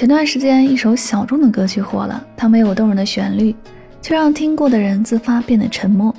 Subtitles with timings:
[0.00, 3.54] 前段时间，一首小众的歌曲火了，它没有动人的旋律，
[4.00, 6.10] 却让听过的人自发变得沉默；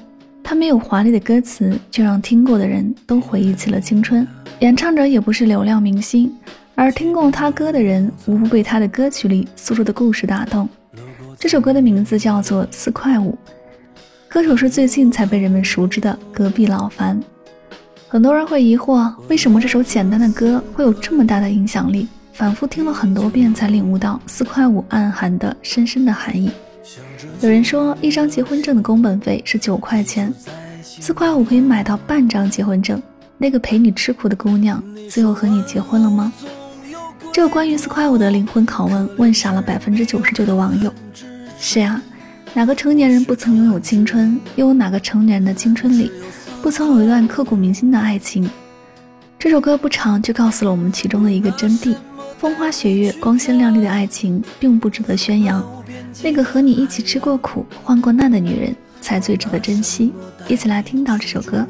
[0.43, 4.27] 它没有华丽的歌词，却让听过的人都回忆起了青春。
[4.59, 6.31] 演唱者也不是流量明星，
[6.75, 10.69] 而听过他歌的人，无不被他的歌曲里诉说的故事打动。
[11.39, 13.31] 这首歌的名字叫做《四块五》，
[14.29, 17.19] 歌手是最近才被人们熟知的隔壁老樊。
[18.07, 22.07] 很多人会疑惑，为什么这首简单的歌会有这么大的影响力？
[22.33, 26.51] 反复听了很多遍，才领悟到四块五暗含的深深的含义。
[27.41, 30.33] 有人说，一张结婚证的工本费是九块钱，
[30.81, 33.01] 四块五可以买到半张结婚证。
[33.37, 36.31] 那个陪你吃苦的姑娘，最后和你结婚了吗？
[37.33, 40.93] 这个关于四块五的灵魂拷问，问傻了百分之九十九的网友。
[41.59, 42.01] 是啊，
[42.53, 44.39] 哪个成年人不曾拥有青春？
[44.55, 46.11] 又有哪个成年人的青春里，
[46.61, 48.49] 不曾有一段刻骨铭心的爱情？
[49.39, 51.95] 这首歌不长，却告诉了我们其中的一个真谛。
[52.41, 55.63] 风花雪月、光鲜亮丽的爱情并不值得宣扬，
[56.23, 60.11] 那个和你一起吃过苦、患过难的女人才最值得珍惜。
[60.47, 61.63] 一起来听到这首歌。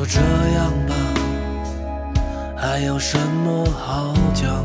[0.00, 0.94] 就这样吧，
[2.56, 4.64] 还有什么好讲？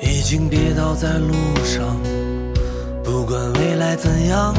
[0.00, 2.00] 已经跌倒在路上，
[3.04, 4.54] 不管未来怎样，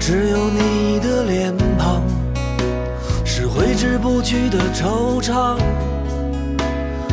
[0.00, 2.02] 只有你的脸庞
[3.26, 5.58] 是挥之不去的惆怅。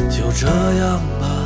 [0.10, 1.41] 就这样吧，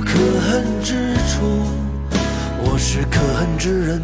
[0.00, 1.64] 可恨之处。
[2.62, 4.02] 我是可恨之人，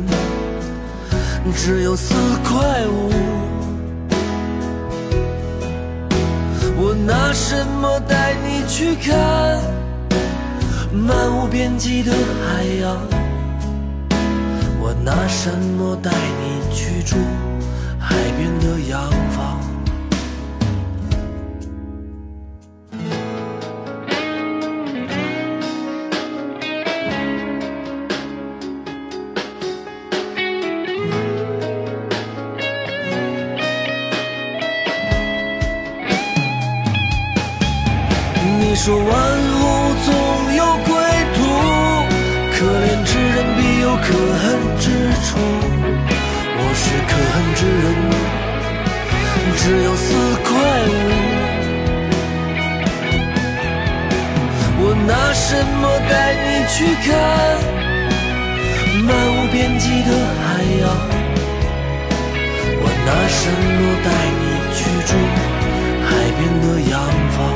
[1.55, 2.15] 只有四
[2.45, 3.11] 块五。
[6.79, 9.61] 我拿什么带你去看
[10.93, 12.99] 漫无边际的海洋？
[14.79, 17.17] 我拿什么带你去住
[17.99, 19.76] 海边的洋房？
[38.77, 39.09] 你说万物
[40.05, 40.13] 总
[40.55, 40.93] 有归
[41.33, 41.39] 途，
[42.53, 44.07] 可怜之人必有可
[44.37, 44.45] 恨
[44.79, 44.85] 之
[45.25, 45.29] 处。
[46.59, 47.85] 我是可恨之人，
[49.57, 50.05] 只有四
[50.45, 50.47] 块
[50.91, 50.93] 五。
[54.79, 55.49] 我拿什
[55.81, 56.13] 么带
[56.45, 57.09] 你去看
[59.07, 60.45] 漫无边际的海
[60.83, 60.85] 洋？
[62.83, 63.09] 我拿
[63.41, 64.45] 什么带你
[64.77, 64.79] 去
[65.09, 65.11] 住
[66.05, 66.95] 海边的洋
[67.39, 67.56] 房？